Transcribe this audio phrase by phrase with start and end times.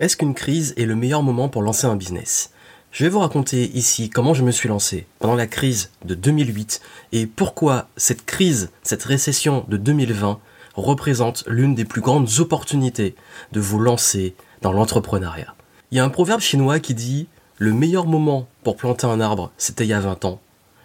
[0.00, 2.52] Est-ce qu'une crise est le meilleur moment pour lancer un business?
[2.90, 6.80] Je vais vous raconter ici comment je me suis lancé pendant la crise de 2008
[7.12, 10.40] et pourquoi cette crise, cette récession de 2020
[10.74, 13.14] représente l'une des plus grandes opportunités
[13.52, 15.54] de vous lancer dans l'entrepreneuriat.
[15.90, 17.28] Il y a un proverbe chinois qui dit
[17.58, 20.40] le meilleur moment pour planter un arbre, c'était il y a 20 ans,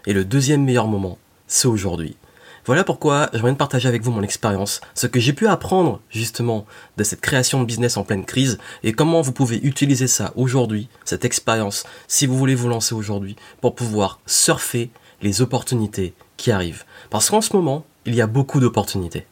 [0.07, 2.17] et le deuxième meilleur moment, c'est aujourd'hui.
[2.65, 6.65] Voilà pourquoi j'aimerais partager avec vous mon expérience, ce que j'ai pu apprendre justement
[6.97, 10.89] de cette création de business en pleine crise et comment vous pouvez utiliser ça aujourd'hui,
[11.03, 14.89] cette expérience, si vous voulez vous lancer aujourd'hui, pour pouvoir surfer
[15.21, 16.85] les opportunités qui arrivent.
[17.11, 19.27] Parce qu'en ce moment, il y a beaucoup d'opportunités.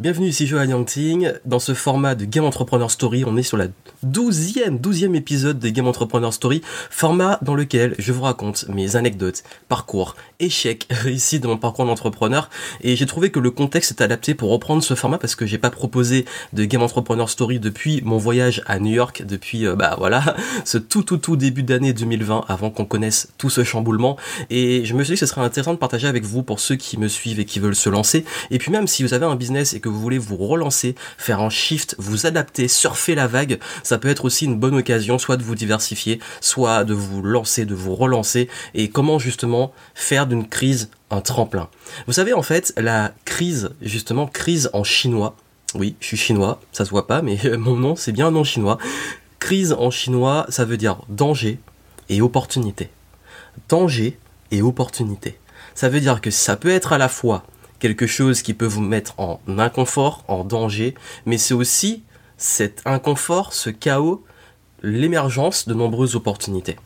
[0.00, 1.30] Bienvenue ici Johan Yangting.
[1.44, 3.66] Dans ce format de Game Entrepreneur Story, on est sur la
[4.02, 9.42] douzième, douzième épisode de Game Entrepreneur Story, format dans lequel je vous raconte mes anecdotes,
[9.68, 12.48] parcours, échecs réussis de mon parcours d'entrepreneur.
[12.80, 15.58] Et j'ai trouvé que le contexte est adapté pour reprendre ce format parce que j'ai
[15.58, 19.96] pas proposé de Game Entrepreneur Story depuis mon voyage à New York, depuis euh, bah
[19.98, 24.16] voilà ce tout tout tout début d'année 2020, avant qu'on connaisse tout ce chamboulement.
[24.48, 26.76] Et je me suis dit que ce serait intéressant de partager avec vous pour ceux
[26.76, 28.24] qui me suivent et qui veulent se lancer.
[28.50, 31.40] Et puis même si vous avez un business et que vous voulez vous relancer, faire
[31.40, 35.36] un shift, vous adapter, surfer la vague, ça peut être aussi une bonne occasion soit
[35.36, 40.48] de vous diversifier, soit de vous lancer, de vous relancer et comment justement faire d'une
[40.48, 41.68] crise un tremplin?
[42.06, 45.36] Vous savez en fait, la crise, justement, crise en chinois,
[45.74, 48.44] oui, je suis chinois, ça se voit pas, mais mon nom c'est bien un nom
[48.44, 48.78] chinois.
[49.38, 51.58] Crise en chinois, ça veut dire danger
[52.08, 52.90] et opportunité.
[53.68, 54.18] Danger
[54.50, 55.38] et opportunité.
[55.74, 57.44] Ça veut dire que ça peut être à la fois
[57.80, 60.94] quelque chose qui peut vous mettre en inconfort, en danger,
[61.26, 62.04] mais c'est aussi
[62.36, 64.24] cet inconfort, ce chaos,
[64.82, 66.76] l'émergence de nombreuses opportunités.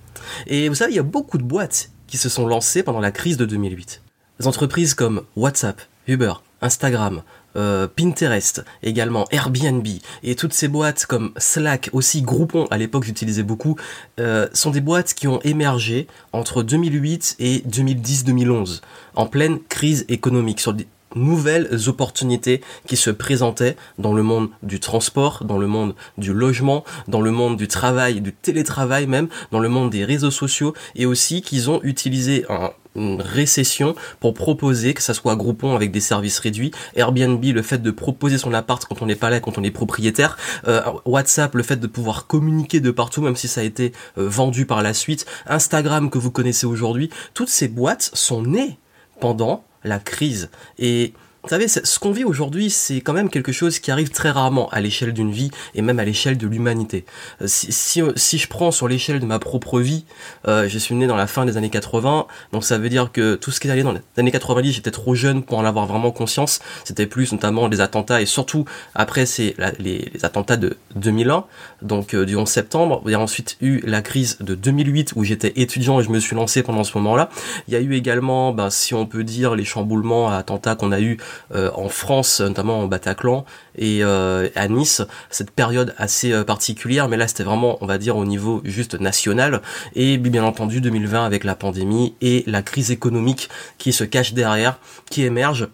[0.46, 3.10] Et vous savez, il y a beaucoup de boîtes qui se sont lancées pendant la
[3.10, 4.02] crise de 2008.
[4.40, 7.22] Des entreprises comme WhatsApp, Uber, Instagram,
[7.56, 9.86] euh, Pinterest, également Airbnb
[10.22, 13.76] et toutes ces boîtes comme Slack, aussi Groupon, à l'époque j'utilisais beaucoup,
[14.20, 18.80] euh, sont des boîtes qui ont émergé entre 2008 et 2010-2011,
[19.14, 24.80] en pleine crise économique, sur des nouvelles opportunités qui se présentaient dans le monde du
[24.80, 29.60] transport, dans le monde du logement, dans le monde du travail, du télétravail même, dans
[29.60, 34.94] le monde des réseaux sociaux et aussi qu'ils ont utilisé un une récession pour proposer
[34.94, 38.84] que ça soit Groupon avec des services réduits, Airbnb le fait de proposer son appart
[38.84, 40.36] quand on n'est pas là, quand on est propriétaire,
[40.68, 44.28] euh, WhatsApp le fait de pouvoir communiquer de partout même si ça a été euh,
[44.28, 48.78] vendu par la suite, Instagram que vous connaissez aujourd'hui, toutes ces boîtes sont nées
[49.20, 50.50] pendant la crise.
[50.78, 51.12] Et
[51.44, 54.70] vous savez, ce qu'on vit aujourd'hui, c'est quand même quelque chose qui arrive très rarement
[54.70, 57.04] à l'échelle d'une vie et même à l'échelle de l'humanité.
[57.42, 60.06] Euh, si, si, si, je prends sur l'échelle de ma propre vie,
[60.48, 63.34] euh, je suis né dans la fin des années 80, donc ça veut dire que
[63.34, 65.84] tout ce qui est allé dans les années 90, j'étais trop jeune pour en avoir
[65.84, 66.60] vraiment conscience.
[66.82, 71.44] C'était plus notamment les attentats et surtout après c'est les, attentats de 2001,
[71.82, 73.02] donc euh, du 11 septembre.
[73.04, 76.20] Il y a ensuite eu la crise de 2008 où j'étais étudiant et je me
[76.20, 77.28] suis lancé pendant ce moment-là.
[77.68, 81.00] Il y a eu également, ben, si on peut dire, les chamboulements, attentats qu'on a
[81.00, 81.16] eu euh,
[81.52, 83.44] en France, notamment en Bataclan
[83.76, 87.98] et euh, à Nice, cette période assez euh, particulière, mais là c'était vraiment, on va
[87.98, 89.62] dire, au niveau juste national,
[89.94, 94.78] et bien entendu 2020 avec la pandémie et la crise économique qui se cache derrière,
[95.10, 95.68] qui émerge.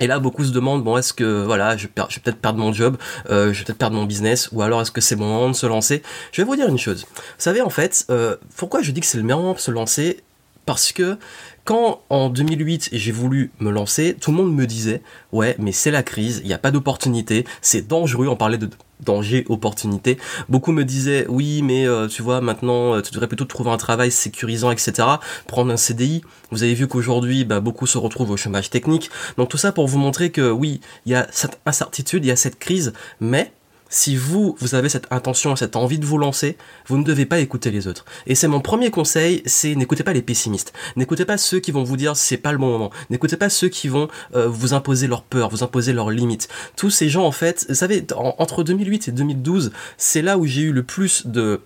[0.00, 2.96] Et là, beaucoup se demandent, bon, est-ce que, voilà, je, vais peut-être perdre mon job,
[3.30, 5.56] euh, je vais peut-être perdre mon business, ou alors est-ce que c'est bon moment de
[5.56, 6.02] se lancer?
[6.30, 7.04] Je vais vous dire une chose.
[7.04, 9.72] Vous savez, en fait, euh, pourquoi je dis que c'est le meilleur moment de se
[9.72, 10.20] lancer?
[10.68, 11.16] Parce que
[11.64, 15.00] quand en 2008 j'ai voulu me lancer, tout le monde me disait
[15.32, 18.68] ouais mais c'est la crise, il n'y a pas d'opportunité, c'est dangereux, on parlait de
[19.00, 20.18] danger, opportunité.
[20.50, 23.78] Beaucoup me disaient oui mais euh, tu vois maintenant euh, tu devrais plutôt trouver un
[23.78, 25.08] travail sécurisant etc.
[25.46, 26.20] Prendre un CDI.
[26.50, 29.08] Vous avez vu qu'aujourd'hui bah, beaucoup se retrouvent au chômage technique.
[29.38, 32.30] Donc tout ça pour vous montrer que oui il y a cette incertitude, il y
[32.30, 33.52] a cette crise, mais
[33.88, 36.56] si vous, vous avez cette intention, cette envie de vous lancer,
[36.86, 38.04] vous ne devez pas écouter les autres.
[38.26, 40.72] Et c'est mon premier conseil, c'est n'écoutez pas les pessimistes.
[40.96, 42.90] N'écoutez pas ceux qui vont vous dire c'est pas le bon moment.
[43.10, 46.48] N'écoutez pas ceux qui vont euh, vous imposer leur peur, vous imposer leurs limites.
[46.76, 50.62] Tous ces gens, en fait, vous savez, entre 2008 et 2012, c'est là où j'ai
[50.62, 51.60] eu le plus de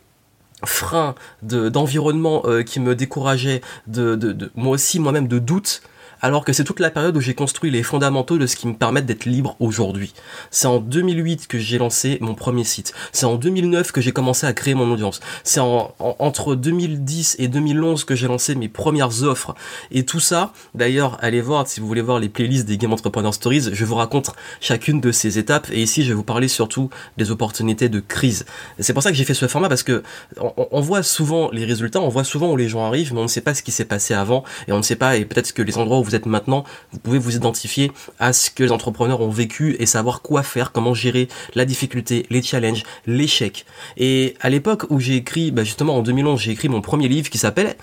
[0.65, 5.83] freins, d'environnement euh, qui me de, de moi aussi moi-même de doutes
[6.23, 8.75] alors que c'est toute la période où j'ai construit les fondamentaux de ce qui me
[8.75, 10.15] permet d'être libre aujourd'hui.
[10.53, 12.95] C'est en 2008 que j'ai lancé mon premier site.
[13.11, 15.21] C'est en 2009 que j'ai commencé à créer mon audience.
[15.43, 19.55] C'est en, entre 2010 et 2011 que j'ai lancé mes premières offres.
[19.91, 23.35] Et tout ça, d'ailleurs, allez voir, si vous voulez voir les playlists des Game Entrepreneur
[23.35, 25.69] Stories, je vous raconte chacune de ces étapes.
[25.73, 28.47] Et ici, je vais vous parler surtout des opportunités de crise.
[28.79, 30.05] C'est pour ça que j'ai fait ce format parce que
[30.41, 33.25] on, on, voit souvent les résultats, on voit souvent où les gens arrivent, mais on
[33.25, 35.53] ne sait pas ce qui s'est passé avant et on ne sait pas, et peut-être
[35.53, 38.63] que les endroits où vous vous êtes maintenant, vous pouvez vous identifier à ce que
[38.63, 43.65] les entrepreneurs ont vécu et savoir quoi faire, comment gérer la difficulté, les challenges, l'échec.
[43.97, 47.31] Et à l'époque où j'ai écrit, bah justement en 2011, j'ai écrit mon premier livre
[47.31, 47.77] qui s'appelle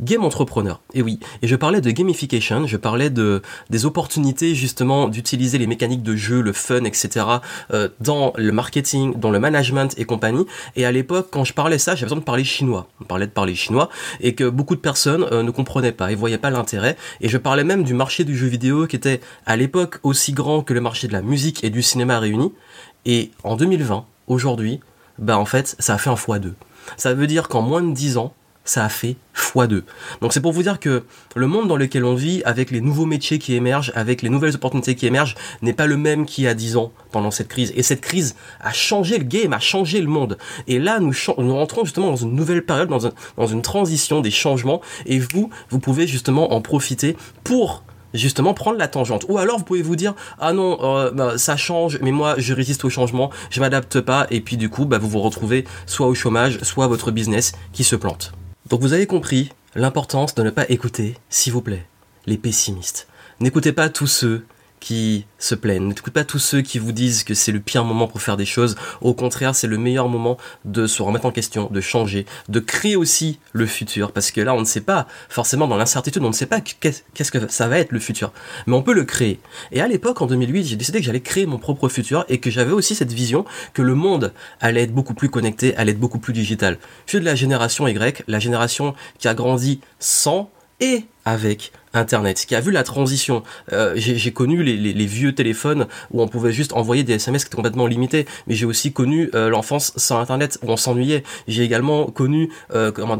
[0.00, 0.80] Game Entrepreneur.
[0.92, 3.40] Et oui, et je parlais de gamification, je parlais de
[3.70, 7.24] des opportunités justement d'utiliser les mécaniques de jeu, le fun, etc.
[7.72, 10.44] Euh, dans le marketing, dans le management et compagnie.
[10.74, 12.88] Et à l'époque, quand je parlais ça, j'avais besoin de parler chinois.
[13.00, 13.88] On parlait de parler chinois
[14.20, 16.96] et que beaucoup de personnes euh, ne comprenaient pas et voyaient pas l'intérêt.
[17.20, 20.62] Et je parlais même du marché du jeu vidéo qui était à l'époque aussi grand
[20.62, 22.52] que le marché de la musique et du cinéma réunis.
[23.04, 24.80] Et en 2020, aujourd'hui,
[25.18, 26.52] bah en fait, ça a fait un x2.
[26.96, 28.34] Ça veut dire qu'en moins de 10 ans,
[28.66, 29.82] ça a fait x2.
[30.20, 31.04] Donc c'est pour vous dire que
[31.34, 34.54] le monde dans lequel on vit, avec les nouveaux métiers qui émergent, avec les nouvelles
[34.54, 37.72] opportunités qui émergent, n'est pas le même qu'il y a 10 ans pendant cette crise.
[37.76, 40.36] Et cette crise a changé le game, a changé le monde.
[40.66, 44.80] Et là, nous, nous rentrons justement dans une nouvelle période, dans, une transition, des changements.
[45.06, 47.84] Et vous, vous pouvez justement en profiter pour
[48.14, 49.26] justement prendre la tangente.
[49.28, 52.54] Ou alors vous pouvez vous dire ah non euh, bah, ça change mais moi je
[52.54, 56.06] résiste au changement, je m'adapte pas et puis du coup bah, vous vous retrouvez soit
[56.06, 58.32] au chômage, soit votre business qui se plante.
[58.68, 61.86] Donc vous avez compris l'importance de ne pas écouter, s'il vous plaît,
[62.26, 63.06] les pessimistes.
[63.38, 64.44] N'écoutez pas tous ceux
[65.38, 65.88] se plaignent.
[65.88, 68.44] N'écoutez pas tous ceux qui vous disent que c'est le pire moment pour faire des
[68.44, 68.76] choses.
[69.00, 72.96] Au contraire, c'est le meilleur moment de se remettre en question, de changer, de créer
[72.96, 74.12] aussi le futur.
[74.12, 77.30] Parce que là, on ne sait pas, forcément, dans l'incertitude, on ne sait pas qu'est-ce
[77.32, 78.32] que ça va être le futur.
[78.66, 79.40] Mais on peut le créer.
[79.72, 82.50] Et à l'époque, en 2008, j'ai décidé que j'allais créer mon propre futur et que
[82.50, 83.44] j'avais aussi cette vision
[83.74, 86.78] que le monde allait être beaucoup plus connecté, allait être beaucoup plus digital.
[87.06, 90.50] Je suis de la génération Y, la génération qui a grandi sans
[90.80, 93.42] et avec Internet, qui a vu la transition.
[93.72, 97.56] Euh, j'ai connu les, vieux téléphones où on pouvait juste envoyer des SMS qui étaient
[97.56, 101.22] complètement limités, mais j'ai aussi connu euh, l'enfance sans Internet où on s'ennuyait.
[101.48, 103.16] J'ai également connu, euh, dans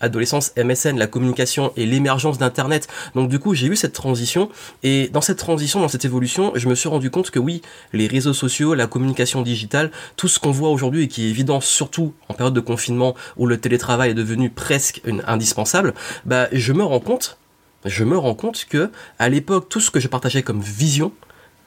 [0.00, 2.88] l'adolescence, MSN, la communication et l'émergence d'Internet.
[3.14, 4.48] Donc du coup, j'ai eu cette transition
[4.82, 7.62] et dans cette transition, dans cette évolution, je me suis rendu compte que oui,
[7.92, 11.60] les réseaux sociaux, la communication digitale, tout ce qu'on voit aujourd'hui et qui est évident,
[11.60, 15.94] surtout en période de confinement où le télétravail est devenu presque indispensable,
[16.24, 17.38] bah je me rends compte
[17.88, 21.12] je me rends compte que à l'époque, tout ce que je partageais comme vision,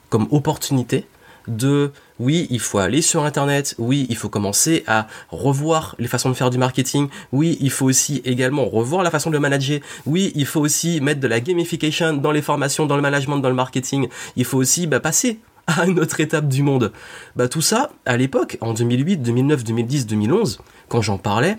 [0.08, 1.06] comme opportunité,
[1.48, 6.28] de oui, il faut aller sur internet, oui, il faut commencer à revoir les façons
[6.28, 10.32] de faire du marketing, oui, il faut aussi également revoir la façon de manager, oui,
[10.34, 13.54] il faut aussi mettre de la gamification dans les formations, dans le management, dans le
[13.54, 16.92] marketing, il faut aussi bah, passer à une autre étape du monde.
[17.36, 21.56] Bah tout ça, à l'époque, en 2008, 2009, 2010, 2011, quand j'en parlais,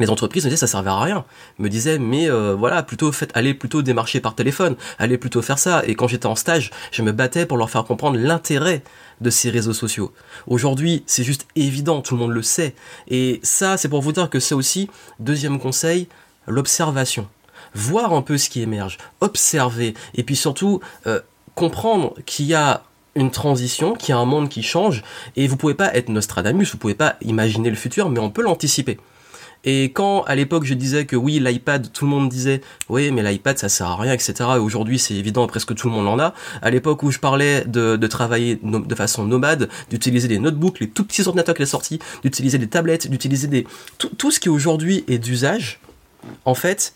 [0.00, 1.24] les entreprises me disaient ça servait à rien.
[1.58, 5.58] me disaient mais euh, voilà plutôt faites aller plutôt démarcher par téléphone, allez plutôt faire
[5.58, 5.82] ça.
[5.86, 8.82] Et quand j'étais en stage, je me battais pour leur faire comprendre l'intérêt
[9.20, 10.12] de ces réseaux sociaux.
[10.46, 12.74] Aujourd'hui, c'est juste évident, tout le monde le sait.
[13.08, 16.08] Et ça, c'est pour vous dire que c'est aussi deuxième conseil,
[16.46, 17.28] l'observation.
[17.74, 21.20] Voir un peu ce qui émerge, observer, et puis surtout euh,
[21.54, 22.82] comprendre qu'il y a
[23.14, 25.02] une transition, qu'il y a un monde qui change,
[25.36, 28.42] et vous pouvez pas être Nostradamus, vous pouvez pas imaginer le futur, mais on peut
[28.42, 28.98] l'anticiper.
[29.64, 33.22] Et quand à l'époque je disais que oui l'iPad, tout le monde disait oui mais
[33.22, 34.34] l'iPad ça sert à rien etc.
[34.56, 36.34] Et aujourd'hui c'est évident presque tout le monde en a.
[36.62, 40.88] À l'époque où je parlais de, de travailler de façon nomade, d'utiliser des notebooks, les
[40.88, 43.66] tout petits ordinateurs qui sont sortis, d'utiliser des tablettes, d'utiliser des
[43.98, 45.80] tout, tout ce qui aujourd'hui est d'usage,
[46.44, 46.94] en fait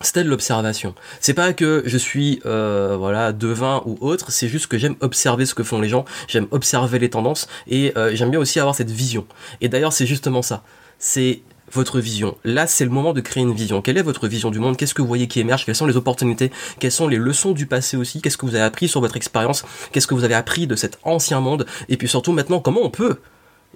[0.00, 0.94] c'était de l'observation.
[1.20, 5.44] C'est pas que je suis euh, voilà devin ou autre, c'est juste que j'aime observer
[5.44, 8.74] ce que font les gens, j'aime observer les tendances et euh, j'aime bien aussi avoir
[8.74, 9.26] cette vision.
[9.60, 10.62] Et d'ailleurs c'est justement ça.
[11.00, 11.42] C'est
[11.72, 12.36] votre vision.
[12.44, 13.82] Là, c'est le moment de créer une vision.
[13.82, 14.76] Quelle est votre vision du monde?
[14.76, 15.64] Qu'est-ce que vous voyez qui émerge?
[15.64, 16.50] Quelles sont les opportunités?
[16.78, 18.20] Quelles sont les leçons du passé aussi?
[18.20, 19.64] Qu'est-ce que vous avez appris sur votre expérience?
[19.92, 21.66] Qu'est-ce que vous avez appris de cet ancien monde?
[21.88, 23.18] Et puis surtout maintenant, comment on peut,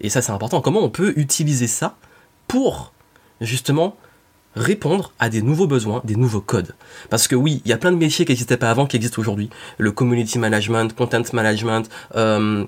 [0.01, 1.97] et ça c'est important, comment on peut utiliser ça
[2.49, 2.93] pour
[3.41, 3.97] justement
[4.55, 6.75] répondre à des nouveaux besoins, des nouveaux codes?
[7.11, 9.21] Parce que oui, il y a plein de métiers qui n'existaient pas avant, qui existent
[9.21, 9.51] aujourd'hui.
[9.79, 12.65] Le community management, content management, euh,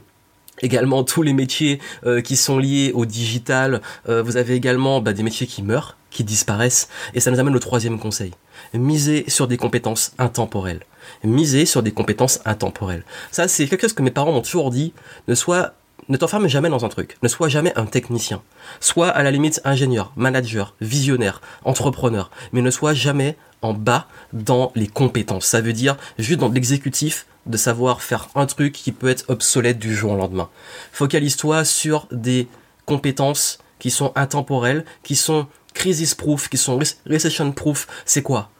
[0.63, 3.81] également tous les métiers euh, qui sont liés au digital.
[4.09, 6.89] Euh, vous avez également bah, des métiers qui meurent, qui disparaissent.
[7.15, 8.33] Et ça nous amène au troisième conseil.
[8.73, 10.81] Miser sur des compétences intemporelles.
[11.23, 13.05] Miser sur des compétences intemporelles.
[13.31, 14.93] Ça, c'est quelque chose que mes parents m'ont toujours dit.
[15.29, 15.75] Ne sois
[16.09, 17.17] ne t'enferme jamais dans un truc.
[17.23, 18.43] Ne sois jamais un technicien.
[18.79, 22.31] Sois à la limite ingénieur, manager, visionnaire, entrepreneur.
[22.53, 25.47] Mais ne sois jamais en bas dans les compétences.
[25.47, 29.79] Ça veut dire juste dans l'exécutif de savoir faire un truc qui peut être obsolète
[29.79, 30.49] du jour au lendemain.
[30.93, 32.49] Focalise-toi sur des
[32.87, 37.87] compétences qui sont intemporelles, qui sont crisis-proof, qui sont recession-proof.
[38.07, 38.51] C'est quoi?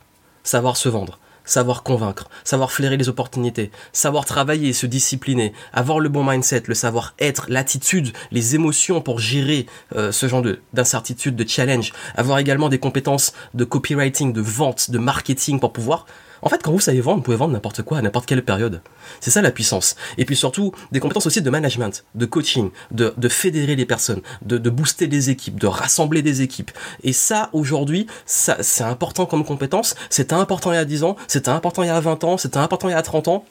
[0.43, 6.09] Savoir se vendre, savoir convaincre, savoir flairer les opportunités, savoir travailler, se discipliner, avoir le
[6.09, 11.93] bon mindset, le savoir-être, l'attitude, les émotions pour gérer euh, ce genre de de challenge,
[12.17, 16.07] avoir également des compétences de copywriting, de vente, de marketing pour pouvoir
[16.45, 18.83] En fait, quand vous savez vendre, vous pouvez vendre n'importe quoi à n'importe quelle période.
[19.21, 19.97] C'est ça la puissance.
[20.19, 24.59] Et puis surtout, des compétences aussi de management, de coaching, de, fédérer les personnes, de,
[24.59, 26.71] de, booster des équipes, de rassembler des équipes.
[27.03, 29.95] Et ça, aujourd'hui, ça, c'est important comme compétence.
[30.11, 32.59] C'était important il y a 10 ans, c'était important il y a 20 ans, c'était
[32.59, 33.47] important il y a 30 ans.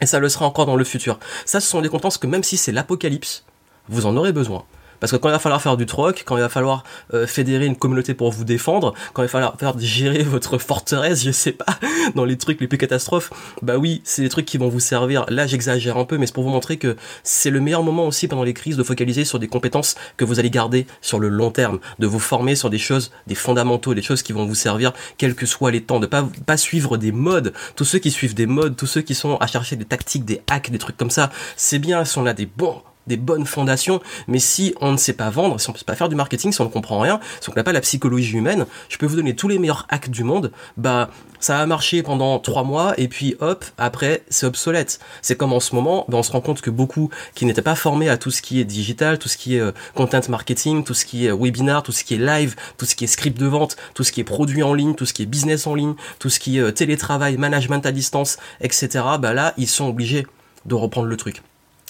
[0.00, 1.18] Et ça le sera encore dans le futur.
[1.44, 3.44] Ça, ce sont des compétences que même si c'est l'apocalypse,
[3.90, 4.64] vous en aurez besoin.
[5.00, 7.66] Parce que quand il va falloir faire du troc, quand il va falloir euh, fédérer
[7.66, 11.52] une communauté pour vous défendre, quand il va falloir faire gérer votre forteresse, je sais
[11.52, 11.78] pas,
[12.14, 13.30] dans les trucs les plus catastrophes,
[13.62, 15.24] bah oui, c'est des trucs qui vont vous servir.
[15.28, 18.28] Là, j'exagère un peu, mais c'est pour vous montrer que c'est le meilleur moment aussi
[18.28, 21.50] pendant les crises de focaliser sur des compétences que vous allez garder sur le long
[21.50, 24.92] terme, de vous former sur des choses, des fondamentaux, des choses qui vont vous servir,
[25.16, 27.52] quels que soient les temps, de pas pas suivre des modes.
[27.76, 30.42] Tous ceux qui suivent des modes, tous ceux qui sont à chercher des tactiques, des
[30.50, 34.00] hacks, des trucs comme ça, c'est bien si on a des bons des bonnes fondations,
[34.28, 36.52] mais si on ne sait pas vendre, si on ne peut pas faire du marketing,
[36.52, 39.16] si on ne comprend rien, si on n'a pas la psychologie humaine, je peux vous
[39.16, 43.08] donner tous les meilleurs hacks du monde, bah ça a marché pendant trois mois et
[43.08, 45.00] puis hop, après c'est obsolète.
[45.22, 47.74] C'est comme en ce moment, bah, on se rend compte que beaucoup qui n'étaient pas
[47.74, 50.94] formés à tout ce qui est digital, tout ce qui est euh, content marketing, tout
[50.94, 53.46] ce qui est webinar, tout ce qui est live, tout ce qui est script de
[53.46, 55.94] vente, tout ce qui est produit en ligne, tout ce qui est business en ligne,
[56.18, 59.04] tout ce qui est euh, télétravail, management à distance, etc.
[59.18, 60.26] Bah là, ils sont obligés
[60.66, 61.42] de reprendre le truc.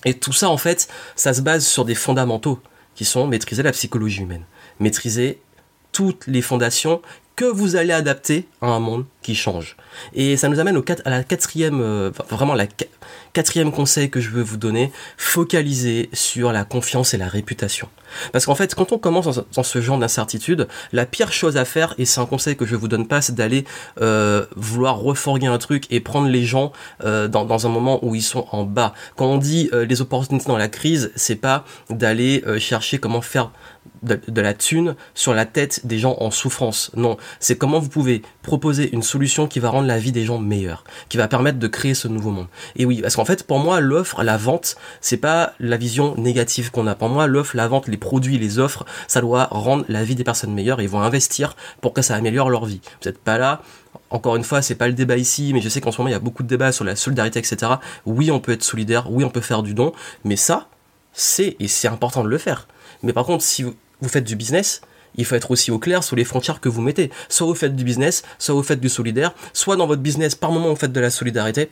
[0.04, 2.60] Et tout ça, en fait, ça se base sur des fondamentaux
[2.94, 4.44] qui sont maîtriser la psychologie humaine,
[4.78, 5.40] maîtriser
[5.92, 7.02] toutes les fondations
[7.40, 9.76] que vous allez adapter à un monde qui change.
[10.12, 12.66] Et ça nous amène au à la quatrième, euh, vraiment la
[13.32, 17.88] quatrième conseil que je veux vous donner, focaliser sur la confiance et la réputation.
[18.32, 21.94] Parce qu'en fait, quand on commence dans, ce genre d'incertitude, la pire chose à faire,
[21.96, 23.64] et c'est un conseil que je vous donne pas, c'est d'aller
[24.02, 26.72] euh, vouloir reforguer un truc et prendre les gens
[27.04, 28.92] euh, dans, un moment où ils sont en bas.
[29.16, 33.50] Quand on dit les opportunités dans la crise, c'est pas d'aller chercher comment faire
[34.02, 36.90] de, la thune sur la tête des gens en souffrance.
[36.94, 40.38] Non, c'est comment vous pouvez proposer une solution qui va rendre la vie des gens
[40.38, 42.46] meilleure, qui va permettre de créer ce nouveau monde.
[42.76, 46.70] Et oui, parce qu'en fait, pour moi, l'offre, la vente, c'est pas la vision négative
[46.70, 46.94] qu'on a.
[46.94, 50.24] Pour moi, l'offre, la vente, les produits, les offres, ça doit rendre la vie des
[50.24, 50.80] personnes meilleure.
[50.80, 52.80] ils vont investir pour que ça améliore leur vie.
[53.02, 53.62] Vous n'êtes pas là
[54.10, 56.12] encore une fois, c'est pas le débat ici, mais je sais qu'en ce moment il
[56.12, 57.72] y a beaucoup de débats sur la solidarité, etc.
[58.06, 59.92] Oui, on peut être solidaire, oui, on peut faire du don,
[60.24, 60.68] mais ça,
[61.12, 62.68] c'est et c'est important de le faire.
[63.02, 64.80] Mais par contre, si vous, vous faites du business,
[65.16, 67.10] il faut être aussi au clair sur les frontières que vous mettez.
[67.28, 70.52] Soit vous faites du business, soit vous faites du solidaire, soit dans votre business, par
[70.52, 71.70] moment, vous faites de la solidarité.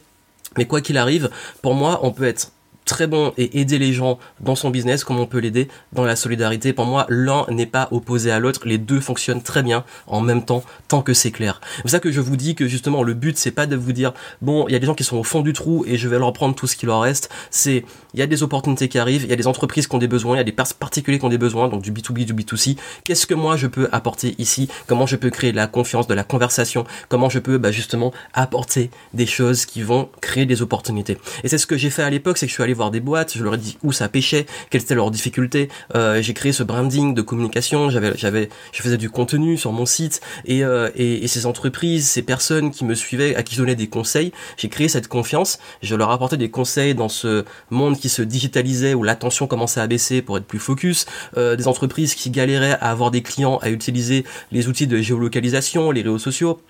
[0.57, 1.31] Mais quoi qu'il arrive,
[1.63, 2.53] pour moi, on peut être
[2.89, 6.17] très bon et aider les gens dans son business comme on peut l'aider dans la
[6.17, 6.73] solidarité.
[6.73, 10.45] Pour moi, l'un n'est pas opposé à l'autre, les deux fonctionnent très bien en même
[10.45, 11.61] temps tant que c'est clair.
[11.77, 13.93] C'est pour ça que je vous dis que justement le but c'est pas de vous
[13.93, 16.09] dire bon, il y a des gens qui sont au fond du trou et je
[16.09, 18.99] vais leur prendre tout ce qui leur reste, c'est il y a des opportunités qui
[18.99, 21.19] arrivent, il y a des entreprises qui ont des besoins, il y a des particuliers
[21.19, 22.77] qui ont des besoins, donc du B2B, du B2C.
[23.05, 24.69] Qu'est-ce que moi je peux apporter ici?
[24.87, 26.85] Comment je peux créer de la confiance, de la conversation?
[27.09, 31.19] Comment je peux bah, justement apporter des choses qui vont créer des opportunités?
[31.45, 33.37] Et c'est ce que j'ai fait à l'époque, c'est que je suis allé des boîtes,
[33.37, 35.69] je leur ai dit où ça pêchait, quelles étaient leurs difficultés.
[35.95, 39.87] Euh, j'ai créé ce branding de communication, j'avais, j'avais, je faisais du contenu sur mon
[39.87, 43.61] site et, euh, et, et, ces entreprises, ces personnes qui me suivaient, à qui je
[43.61, 45.59] donnais des conseils, j'ai créé cette confiance.
[45.83, 49.87] Je leur apportais des conseils dans ce monde qui se digitalisait où l'attention commençait à
[49.87, 51.07] baisser pour être plus focus,
[51.37, 55.91] euh, des entreprises qui galéraient à avoir des clients, à utiliser les outils de géolocalisation,
[55.91, 56.61] les réseaux sociaux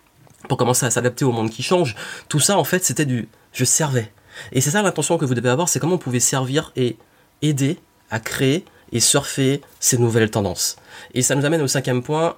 [0.49, 1.97] pour commencer à s'adapter au monde qui change.
[2.29, 4.13] Tout ça, en fait, c'était du je servais.
[4.53, 6.97] Et c'est ça l'intention que vous devez avoir, c'est comment vous pouvez servir et
[7.43, 7.79] aider
[8.11, 10.77] à créer et surfer ces nouvelles tendances.
[11.15, 12.37] Et ça nous amène au cinquième point,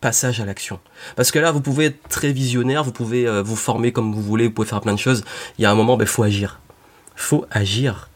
[0.00, 0.78] passage à l'action.
[1.16, 4.22] Parce que là, vous pouvez être très visionnaire, vous pouvez euh, vous former comme vous
[4.22, 5.24] voulez, vous pouvez faire plein de choses.
[5.58, 6.60] Il y a un moment, il ben, faut agir.
[7.14, 8.08] faut agir.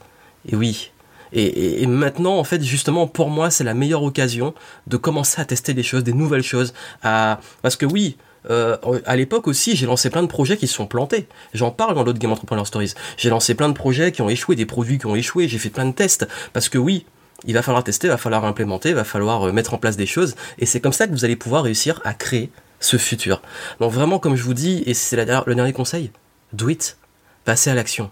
[0.46, 0.92] Et oui.
[1.32, 4.52] Et, maintenant, en fait, justement, pour moi, c'est la meilleure occasion
[4.88, 6.74] de commencer à tester des choses, des nouvelles choses.
[7.02, 8.16] Parce que oui,
[8.48, 11.26] euh, à l'époque aussi, j'ai lancé plein de projets qui se sont plantés.
[11.52, 12.94] J'en parle dans l'autre Game Entrepreneur Stories.
[13.16, 15.48] J'ai lancé plein de projets qui ont échoué, des produits qui ont échoué.
[15.48, 17.04] J'ai fait plein de tests parce que oui,
[17.44, 19.96] il va falloir tester, il va falloir implémenter, il va falloir euh, mettre en place
[19.96, 20.36] des choses.
[20.58, 23.42] Et c'est comme ça que vous allez pouvoir réussir à créer ce futur.
[23.80, 26.10] Donc vraiment, comme je vous dis, et c'est le dernier conseil,
[26.52, 26.96] do it,
[27.44, 28.10] passez à l'action.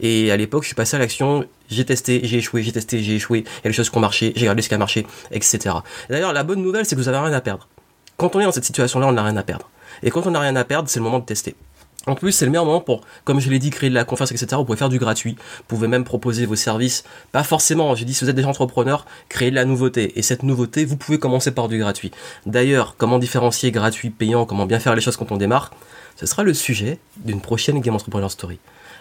[0.00, 3.16] Et à l'époque, je suis passé à l'action, j'ai testé, j'ai échoué, j'ai testé, j'ai
[3.16, 5.06] échoué, il y a des choses qui ont marché, j'ai regardé ce qui a marché,
[5.32, 5.76] etc.
[6.08, 7.68] D'ailleurs, la bonne nouvelle, c'est que vous avez rien à perdre.
[8.18, 9.70] Quand on est dans cette situation-là, on n'a rien à perdre.
[10.02, 11.54] Et quand on n'a rien à perdre, c'est le moment de tester.
[12.08, 14.32] En plus, c'est le meilleur moment pour, comme je l'ai dit, créer de la confiance,
[14.32, 14.46] etc.
[14.56, 15.36] Vous pouvez faire du gratuit.
[15.58, 17.04] Vous pouvez même proposer vos services.
[17.30, 20.18] Pas forcément, j'ai dit, si vous êtes déjà entrepreneur, créez de la nouveauté.
[20.18, 22.10] Et cette nouveauté, vous pouvez commencer par du gratuit.
[22.44, 25.72] D'ailleurs, comment différencier gratuit, payant, comment bien faire les choses quand on démarre,
[26.16, 28.58] ce sera le sujet d'une prochaine Game Entrepreneur Story.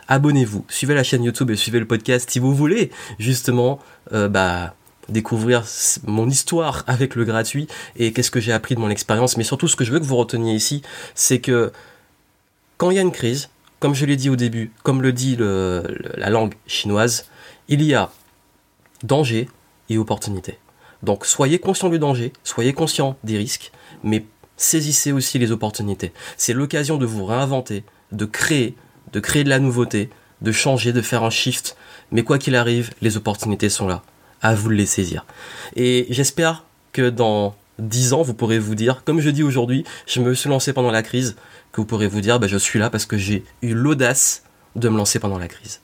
[0.09, 3.79] Abonnez-vous, suivez la chaîne YouTube et suivez le podcast si vous voulez, justement,
[4.13, 4.75] euh, bah,
[5.09, 5.63] découvrir
[6.05, 9.37] mon histoire avec le gratuit et qu'est-ce que j'ai appris de mon expérience.
[9.37, 10.81] Mais surtout, ce que je veux que vous reteniez ici,
[11.15, 11.71] c'est que
[12.77, 13.49] quand il y a une crise,
[13.79, 17.25] comme je l'ai dit au début, comme le dit la langue chinoise,
[17.67, 18.11] il y a
[19.03, 19.49] danger
[19.89, 20.57] et opportunité.
[21.03, 23.71] Donc soyez conscient du danger, soyez conscient des risques,
[24.03, 24.25] mais
[24.57, 26.11] saisissez aussi les opportunités.
[26.37, 28.75] C'est l'occasion de vous réinventer, de créer,
[29.13, 30.09] de créer de la nouveauté,
[30.41, 31.77] de changer, de faire un shift.
[32.11, 34.01] Mais quoi qu'il arrive, les opportunités sont là.
[34.41, 35.25] À vous les saisir.
[35.75, 36.63] Et j'espère
[36.94, 40.50] que dans dix ans, vous pourrez vous dire, comme je dis aujourd'hui, je me suis
[40.50, 41.36] lancé pendant la crise,
[41.72, 44.44] que vous pourrez vous dire, bah, je suis là parce que j'ai eu l'audace
[44.75, 45.82] de me lancer pendant la crise.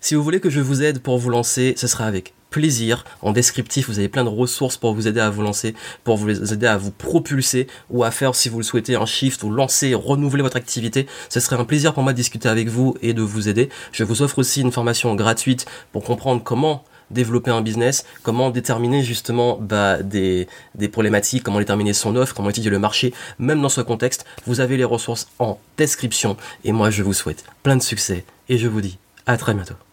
[0.00, 3.04] Si vous voulez que je vous aide pour vous lancer, ce sera avec plaisir.
[3.22, 6.52] En descriptif, vous avez plein de ressources pour vous aider à vous lancer, pour vous
[6.52, 9.94] aider à vous propulser ou à faire, si vous le souhaitez, un shift ou lancer,
[9.94, 11.06] renouveler votre activité.
[11.28, 13.68] Ce serait un plaisir pour moi de discuter avec vous et de vous aider.
[13.90, 19.02] Je vous offre aussi une formation gratuite pour comprendre comment développer un business, comment déterminer
[19.02, 23.68] justement bah, des, des problématiques, comment déterminer son offre, comment étudier le marché, même dans
[23.68, 24.24] ce contexte.
[24.46, 28.58] Vous avez les ressources en description et moi je vous souhaite plein de succès et
[28.58, 29.85] je vous dis à très bientôt.